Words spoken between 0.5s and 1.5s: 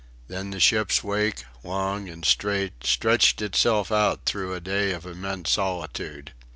ship's wake,